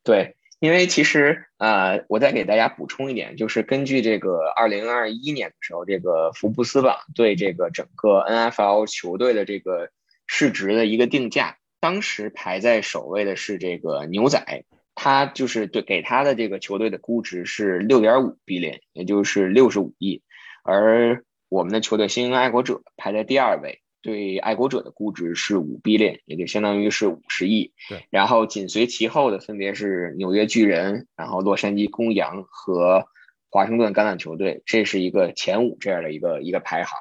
[0.02, 9.90] 对，因为其实啊，我再给大家补充一点，就是根据这个二零二一年的时候，这个福布斯榜对这个整个 NFL 球队的这个
[10.26, 14.64] 市值的一个定价，当时排在首位的是这个牛仔。
[14.94, 20.22] 他就是对给他的这个球队的估值是六点五 billion，也就是六十五亿，
[20.62, 27.72] 而我们的球队新英爱国者排在第二位，对爱国者的估值是五 billion，也就相当于是五十亿。
[27.88, 33.06] 对，然后紧随其后的分别是纽约巨人，然后洛杉矶公羊和
[33.50, 36.98] 华盛顿橄榄球队，这是一个前五这样的一个一个排行。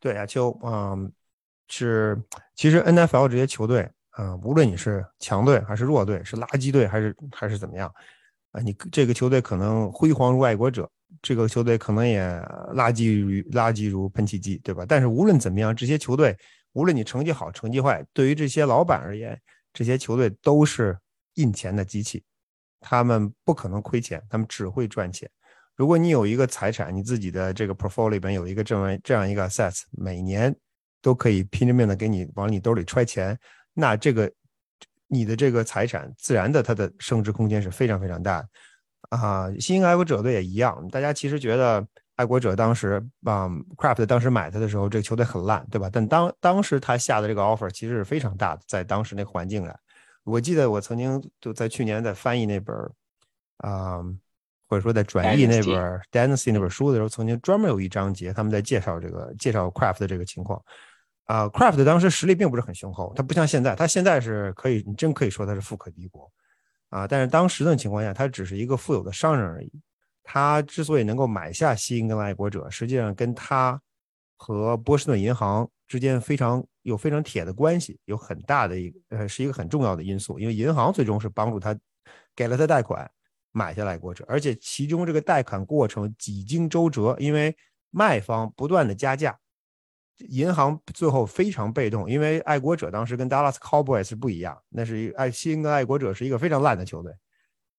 [0.00, 1.12] 对啊，就嗯，
[1.68, 2.20] 是
[2.54, 3.88] 其实 NFL 这些球队。
[4.18, 7.92] 嗯，无论你是强队还是弱队，是垃圾队还是还是怎么样，
[8.50, 10.90] 啊，你这个球队可能辉煌如爱国者，
[11.22, 12.22] 这个球队可能也
[12.74, 14.84] 垃圾如垃圾如喷气机，对吧？
[14.86, 16.36] 但是无论怎么样，这些球队，
[16.74, 19.40] 无论你成绩好成绩坏，对于这些老板而言，
[19.72, 20.98] 这些球队都是
[21.34, 22.22] 印钱的机器，
[22.80, 25.26] 他们不可能亏钱，他们只会赚钱。
[25.74, 30.54] 如果你有一个财产，你自己的这个 portfolio 里边有一个这么这样一个 assets，每年
[31.00, 33.38] 都可以拼着命的给你往你兜里揣钱。
[33.74, 34.30] 那这个
[35.08, 38.48] 你的这个财产自然的它的升值空间是非常非常大的
[39.10, 39.52] 啊！
[39.60, 45.90] 新英爱国者队也一样，大家其实觉得爱国者当时啊，Craft 当时买他的时候，这个球队很烂，对吧？
[45.92, 49.78] 但当当时他下的这个 offer 其实是非常大的，在当时那个环境来，
[50.24, 52.76] 我记得我曾经就在去年在翻译那本
[53.58, 54.00] 啊，
[54.68, 55.74] 或者说在转译那本
[56.10, 60.62] 《Dynasty》那本书的时候，曾经专门有一章节他们在介绍这个介绍 Craft 的这个情况。
[61.32, 66.30] 啊，Craft 当时实力并不是很雄厚，他不像现在，他现在是可以，你真可以说他是富可敌国，
[66.90, 69.72] 啊，但是当时的情况下，他只是一个富有的商人而已。
[70.22, 73.80] 他之所以能够买下西英跟爱国者，实际上跟他
[74.36, 81.74] 和波士顿银行之间非常有非常铁的关系，有很大的一呃是一个很重要的因素，因为银行最终是帮助他
[82.36, 83.10] 给了他贷款
[83.52, 87.56] 买下来爱国者，而且其中这个贷款过程几经周折，因为
[87.90, 89.34] 卖方不断的加价。
[90.28, 97.12] 银行最后非常被动，因为爱国者当时跟 Dallas Cowboys 不一样，那是一爱新跟爱国者是一个非常烂的球队，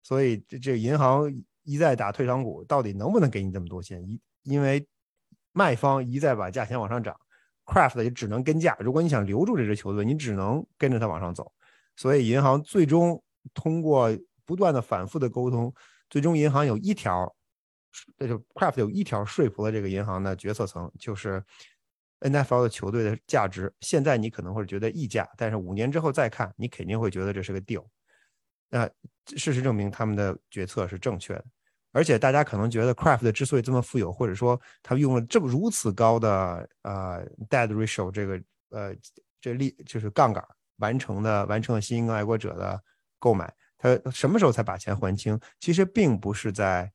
[0.01, 4.01] 所以这这银行一再打退堂鼓，到底能不能给你这么多钱？
[4.07, 4.85] 一因为
[5.51, 7.15] 卖方一再把价钱往上涨
[7.65, 8.75] ，Craft 也只能跟价。
[8.79, 11.51] 如果你想留住这支球队，你只能跟着他往上走。
[11.95, 13.21] 所以银行最终
[13.53, 14.09] 通过
[14.45, 15.73] 不断的反复的沟通，
[16.09, 17.33] 最终银行有一条，
[18.17, 21.43] 那就 Craft 有一条说服了这个银行的决策层，就是。
[22.29, 27.85] NFL 的球队的价值，现在你可能会觉得溢价，但是五年之后再看，你肯定会觉得这是个 deal。
[28.69, 28.89] 那
[29.35, 31.45] 事实证明他们的决策是正确的，
[31.91, 38.95] 而且大家可能觉得 Craft 之所以这么富有，或者说他用了这么如此高的呃 debt ratio 这个呃
[39.39, 40.43] 这利就是杠杆
[40.77, 42.81] 完成的完成了新英格爱国者的
[43.19, 45.39] 购买，他什么时候才把钱还清？
[45.59, 46.91] 其实并不是在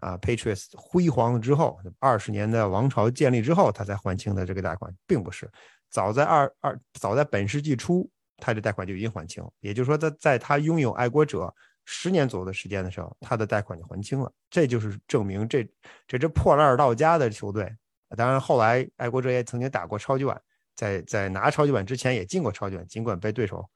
[0.00, 5.50] 啊，Patriots 辉煌了之后，二十年的王朝建立之后，他才还清的这个贷款，并不是
[5.90, 8.08] 早在二二早在本世纪初，
[8.38, 9.42] 他的贷款就已经还清。
[9.60, 14.32] 也就是说，在在他拥有爱国者十年左右的时间的时候，他的贷款就还清了。
[14.48, 15.68] 这就是证明这
[16.06, 17.70] 这支破烂到家的球队。
[18.16, 20.40] 当然，后来爱国者也曾经打过超级碗，
[20.74, 23.68] 在在拿超级碗之前也进过超级碗，尽管被对手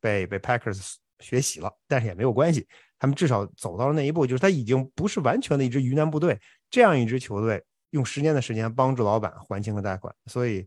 [0.00, 2.66] 被被 Packers 学习了，但是也没有关系。
[2.98, 6.38] 他们至少走到了那一步，就是他已经不是完全的一支鱼腩部队，
[6.70, 10.14] 这样一支球队用十年的时间帮助老板还清了贷款。
[10.26, 10.66] 所以，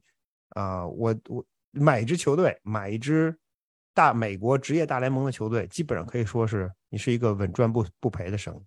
[0.50, 3.38] 啊，我我买一支球队，买一支
[3.94, 8.62] 大美国职业大联盟的球队，基本上可以说是你是一个稳赚不不赔的生意。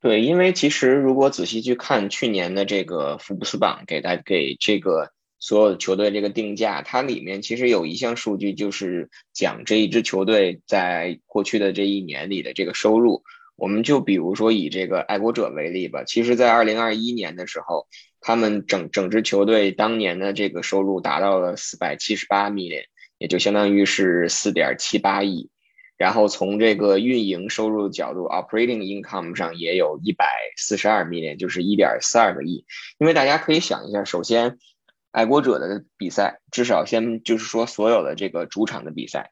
[0.00, 5.13] 对，因为其实如果仔细去看去年的这个福布斯榜，给大给这个。
[5.44, 13.22] 所有的球队这个定价，它里面其实有一项数据，就是讲这一支球队在过去的这一年里的这个收入。
[13.54, 17.86] 我们就比如说以这个爱国者为例吧，其实，在二零二一年的时候，
[18.22, 22.84] 他们整整支球队当年的这个收入达到了四百七十八 million，
[23.18, 25.50] 也就相当于是四点七八亿。
[25.98, 30.26] 然后从这个运营收入角度，operating income 上也有一百
[30.56, 32.64] 四十二 million，就是一点四二个亿。
[32.98, 34.56] 因为大家可以想一下，首先。
[35.14, 39.30] 爱国者的比赛，至少先就是说，所有的这个主场的比赛，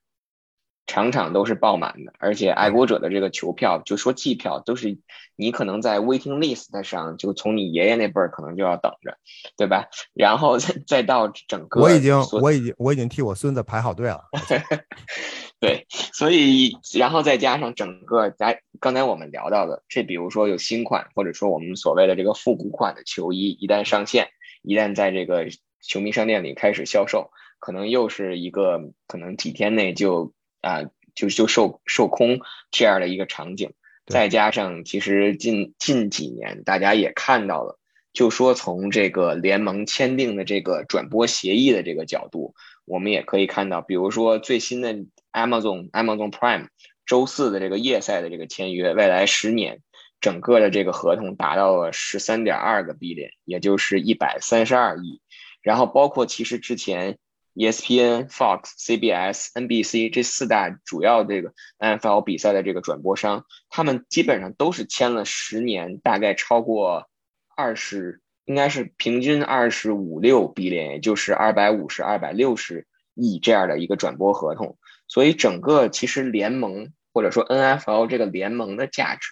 [0.87, 4.97] 场场都是爆满的，而且爱国者的这个球票，就说季票，都是
[5.35, 9.19] 你可能在 waiting list 上，就从你爷爷那辈儿可能就要等着，
[9.57, 9.89] 对吧？
[10.15, 14.23] 然后再再到整个，我已经我已经我已经替我孙子排好队了。
[15.59, 24.29] 对，所以然后再加上整个咱刚才我们聊到的，这比如说有新款，或者说我们所谓的这个复古款的球衣，一旦上线，
[24.63, 25.47] 一旦在这个
[25.83, 32.41] 球迷商店里开始销售，可能又是一个可能几天内就啊就就售售空
[32.71, 33.73] 这样的一个场景。
[34.07, 37.79] 再加上其实近近几年大家也看到了，
[38.13, 44.93] 就说从这个联盟签订的这个转播协议的这个角度，我们也可以看到，比如说最新的
[45.33, 46.67] Amazon Amazon Prime
[47.07, 49.81] 周四的这个夜赛的这个签约，未来十年
[50.21, 55.22] 整个的这个合同达到了十三点二个 B 点，也就是一百三十二亿。
[55.63, 57.19] 然后包括其实之前
[57.55, 67.09] ESPN、Fox、CBS、NBC 这四大主要这个 NFL 比赛的这个转播商，他们基本上都是签了十年，大概超过
[67.55, 74.79] 二十，应该是平均二十五六 B 联，也就是二百五十、二百六十亿这样的一个转播合同。
[75.07, 79.29] 所以整个其实联盟或者说 NFL 这个联盟的价值。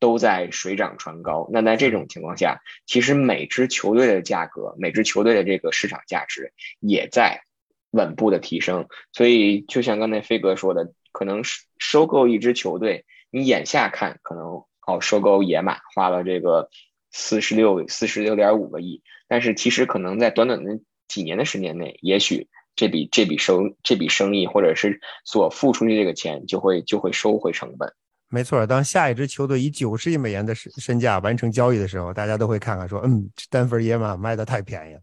[0.00, 1.48] 都在水涨船高。
[1.52, 7.42] 那在这种情况下，其实每支球队的价格，每支球队的这个市场价值也在
[7.90, 8.86] 稳步的提升。
[9.12, 16.70] 所以，就像刚才飞哥说的，可能收收购一支球队，你眼下看可能哦，收购野马花了这个
[17.10, 27.92] 四十六四十六点五个亿，但是其实可能在短短的几年的时间内，也许这笔这笔收这笔生意或者是所付出去这个钱就会就会收回成本。
[28.30, 35.00] 没错，当下一支球队以九十亿美元的身身价完成交易的时候，大家都会看看说，嗯，单份野马卖的太便宜了。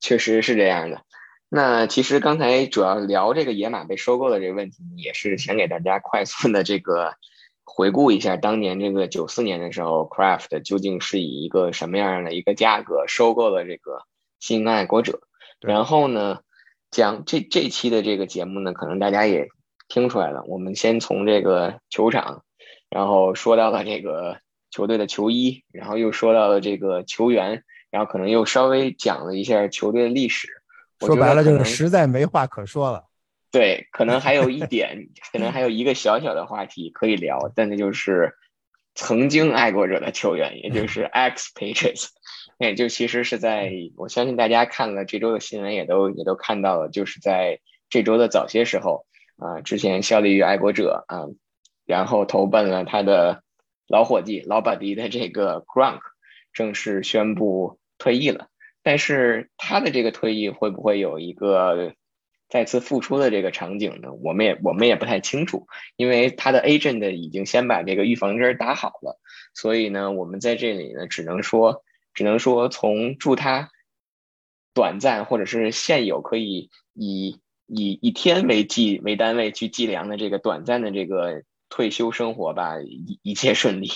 [0.00, 1.02] 确实是这样的。
[1.50, 7.12] 那其实刚才主要聊这个野马被收购的这个问题，也是想给大家快速的这个
[7.64, 14.04] 回顾一下，当年这个九四年的时候，Craft 究竟是以一个什么样的一个价格收购了这个
[14.40, 15.20] 新爱国者。
[15.60, 16.38] 然后呢，
[16.90, 19.48] 讲这这期的这个节目呢，可能大家也。
[19.92, 22.44] 听出来了，我们先从这个球场，
[22.88, 24.38] 然后说到了这个
[24.70, 30.48] 球队的球衣，然后又说到了这个球员，然后可能又稍微讲了一下球队的历史。
[31.00, 33.04] 说白了就是实在没话可说了。
[33.52, 38.32] 对，可能还有一点， 可能还有一个小小的话题可以聊，但那就是
[38.94, 42.06] 曾经爱国者的球员，也就是 X Patriots，
[42.56, 49.04] 也 就其实是在我相信大家看了这周的新闻，也都也都看到了，就是在这周的早些时候。
[49.38, 51.26] 啊，之前效力于爱国者啊，
[51.84, 53.42] 然后投奔了他的
[53.88, 56.00] 老伙计、老把迪的这个 Grunk，
[56.52, 58.48] 正式宣布退役了。
[58.82, 61.94] 但是他的这个退役会不会有一个
[62.48, 64.12] 再次复出的这个场景呢？
[64.12, 65.66] 我们也我们也不太清楚，
[65.96, 69.18] 因为他的 agent 已经先把这个预防针打好了，
[69.54, 73.70] 所以呢，我们在这里呢，只能说，只能说从祝他
[74.74, 77.40] 短暂或者是现有可以以。
[77.74, 83.88] 以以天为计为单位去计量的这个短暂的这个退休生活吧，一一切顺利。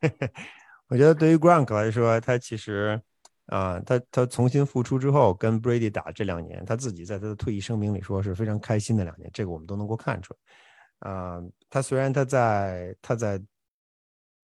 [0.88, 2.98] 我觉得对于 Gronk 来说，他其实
[3.46, 11.10] 啊，他他重新复出之后跟 Brady 打这两年，他自己在他的退役声明里说是非常开心的两年，这个我们都能够看出来。
[11.10, 13.38] 啊，他虽然他在他在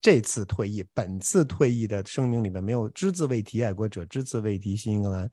[0.02, 5.30] 这次退役，本次退役的声明里面没有只字未提爱国者，只字未提新英格兰。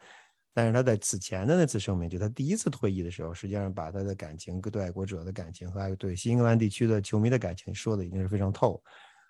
[0.54, 8.82] 但是他在此前的那次声明，就他第一次退役的时候，实际上把他的感情、对爱国者的感情和对新英格兰地区的球迷的感情说的已经是非常透。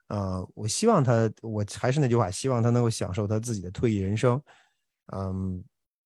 [0.08, 4.42] 呃，我希望他，我还是那句话，希望他能够享受他自己的退役人生。
[5.14, 5.64] 嗯，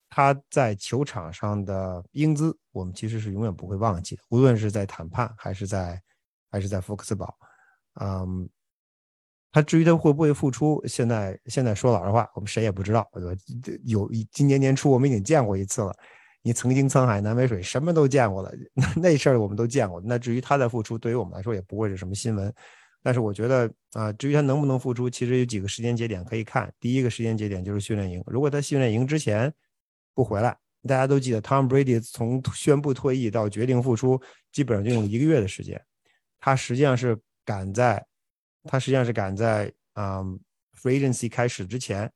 [0.09, 6.01] 他在球场上的英姿，我们其实是永远不会忘记的，无论是在谈判还是在
[6.51, 7.35] 还是在福克斯堡。
[8.01, 8.49] 嗯。
[9.55, 13.09] 他至于他会不会复出，现在现在说老实话，我们谁也不知道。
[13.85, 15.95] 有今年年初我们已经见过一次了，
[16.41, 20.01] 你曾经沧海难为水，什么都见过了， 那那事儿我们都见过。
[20.03, 22.53] 那至于他的复出，对于我们来说也不会是什么新闻。
[23.01, 26.69] 但是我觉得啊，至于他能不能复出，其实有几个时间节点可以看。
[26.77, 29.49] 第一个时间节点就是训练营，如果他训练营之前
[30.13, 35.81] 不回来，大家都记得，Tom Brady 从宣布退役到决定复出，基本上就用一个月的时间。
[36.41, 38.05] 他实际上是赶在。
[38.67, 40.39] 他实际上是赶在嗯
[40.81, 42.11] ，free agency 开始之前，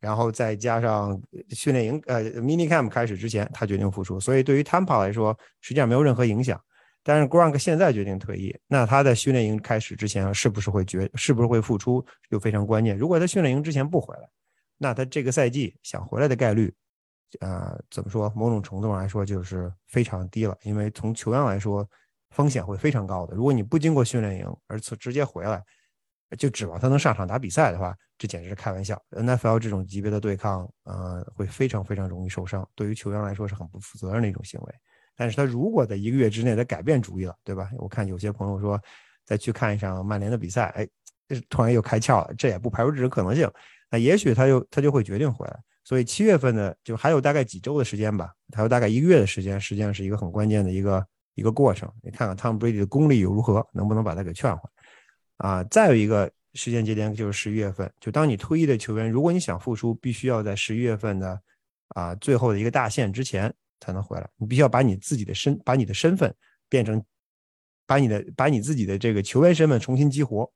[0.00, 1.20] 然后再加上
[1.50, 4.20] 训练营呃 mini camp 开始之前，他决定复出。
[4.20, 6.60] 所以对于 Tampa 来说，实际上没有任何影响。
[7.02, 12.98] 但是 Gronk 现在决定退役，那他在训练营开始之前是不是会决是不是会复出就非常关键。
[12.98, 14.28] 如果他训练营之前不回来，
[14.76, 16.74] 那他这个赛季想回来的概率，
[17.40, 18.30] 呃，怎么说？
[18.36, 21.88] 某种程度上来说就是非常低了，因为从球员来说。
[22.30, 23.34] 风险会非常高的。
[23.34, 25.62] 如果你不经过训练营，而是直接回来，
[26.36, 29.00] 就指望他能上场打比赛的话，这简直是开玩笑。
[29.10, 34.74] NFL 这种级别的对抗，呃，会非常非常容易受伤，对于球员来说是很不负责任的一种行为。
[35.16, 37.70] 但是他如果在一个月之内他改变主意了，对吧？
[37.78, 38.80] 我看有些朋友说
[39.24, 40.88] 再去看一场曼联的比赛，哎，
[41.48, 43.50] 突然又开窍了，这也不排除这种可能性。
[43.90, 45.58] 那也许他就他就会决定回来。
[45.82, 51.04] 所以七月份呢，就还有大概几周的时间吧，还有大概一个月的时间，实际上是一个很关键的一个。
[51.38, 54.62] 一个过程，你看看汤姆·布雷迪的功力又如何，能不能把他给劝回
[55.38, 55.48] 来？
[55.48, 61.40] 啊，再有一个时间节点就是十一月份，就当你退役的球员，如果你想复出，必须要在十一月份的
[61.90, 64.28] 啊最后的一个大限之前才能回来。
[64.36, 66.34] 你必须要把你自己的身，把你的身份
[66.68, 67.00] 变成，
[67.86, 70.50] 把你的把你自己的这个球员身份重新激活。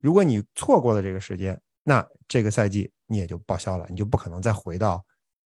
[0.00, 5.04] 如果你错过了这个时间，那这个赛季你也就报销了，你就不可能再回到，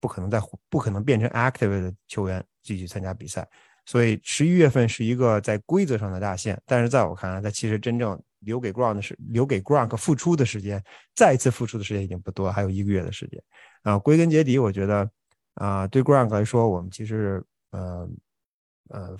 [0.01, 3.47] 不可能再不可能变成 active 的球员继续参加比赛。
[3.85, 10.83] 所以十一月份是一个在规则上的大限，但是在我看来，他其实真正留给 Gronk 的是留给 Gronk 复出的时间，
[11.15, 13.41] 再一次复出的时间已经不多，还有一个月的时间。
[13.83, 15.09] 啊，归根结底，我觉得
[15.53, 18.09] 啊，对 Gronk 来说，我们其实呃
[18.89, 19.15] 呃，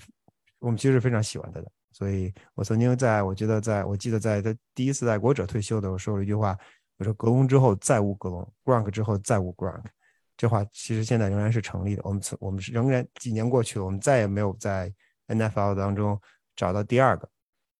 [0.60, 1.72] 我们其实非常喜欢他的。
[1.92, 6.58] 所以我曾经在我觉得在我记得在他第一次在国者退休的时候说了一句话，
[6.98, 9.84] 我说格隆之后再无格隆，Gronk 之后再无 Gronk。
[10.38, 12.02] 这话其实现在仍然是成立的。
[12.04, 14.92] 我们我们仍然几年过去了，我们再也没有在
[15.28, 16.20] NFL 当中
[16.56, 17.30] 找到第二个，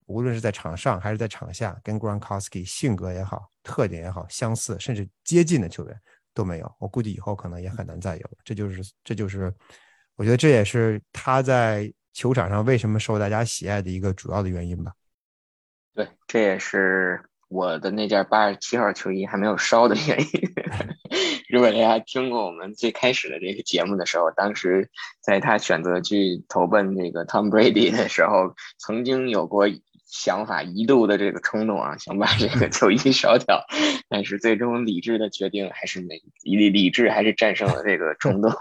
[0.06, 6.02] 无论是在场上还是在场下，跟 Gronkowski 性格也好、特点也好相似，甚至接近的球员
[6.34, 6.76] 都没有。
[6.80, 8.30] 我估计以后可能也很难再有。
[8.44, 9.54] 这就是这就是，
[10.16, 14.94] 我觉得这也是他在球场上为什么受大家喜爱的一个主要的原因吧。
[15.94, 17.22] 对，这也是。
[17.48, 20.54] 我的那件八十七号球衣还没有烧的原因。
[21.56, 24.90] 如果大家听过我们最开始的这个节目的时候，当时
[25.22, 29.66] 在他选择去投奔那个 Tom Brady 的时候，曾经有过
[30.06, 33.66] 想法，一度的这个冲动啊，想把这个球衣烧掉。
[34.10, 38.52] 但是最终理智的决定还是没理理智还是战胜了这个冲动。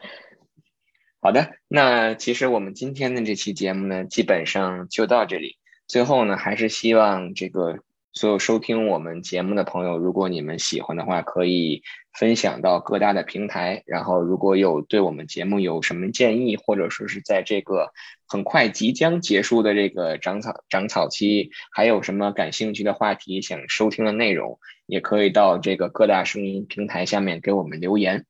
[1.20, 5.58] 好的，那其实我们今天的这期节目呢，基本上就到这里。
[5.86, 7.80] 最后呢，还是希望这个。
[8.14, 11.82] 所有收听我们节目的朋友，如果你们喜欢的话，可以
[12.18, 13.82] 分享到各大的平台。
[13.86, 17.92] 然后，如果有对我们节目有什么建议，或者说是在这个
[18.26, 28.24] 很快即将结束的这个长草长草期，还有什么感兴趣的话题想收听的内容，也可以到这个各大声音平台下面给我们留言。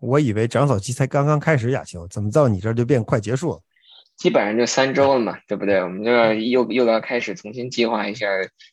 [0.00, 3.60] 我以为长草期才刚刚开始，亚秋，怎么到你这儿就变快结束了？
[4.16, 5.82] 基本上就三周了嘛，对不对？
[5.82, 8.26] 我们就要又又要开始重新计划一下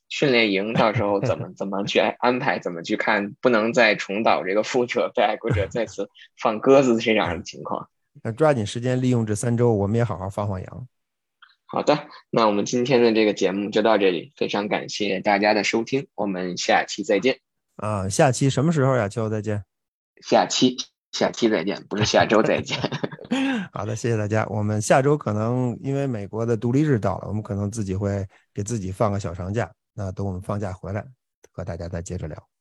[0.07, 6.09] 训练营，到时候怎么怎么去安排，怎么去看，不能再重蹈这个覆辙，被爱国者再次
[6.41, 7.89] 放鸽子这样的情况。
[8.23, 10.87] 那抓紧时间利用这三周，我们也好好放放羊。
[11.65, 17.39] 好的，那我们今天的这个节目就到这里，非常感谢大家的收听，我们下期再见。
[17.75, 19.09] 啊，下期什么时候呀？
[19.09, 19.63] 秋再见。
[20.21, 20.77] 下期。
[21.11, 22.79] 下期再见，不是下周再见。
[23.71, 24.45] 好的，谢谢大家。
[24.47, 29.71] 我们下周可能因为美国的独立日到了，我们可能自己会给自己放个小长假。
[29.93, 31.05] 那等我们放假回来，
[31.51, 32.52] 和大家再接着聊。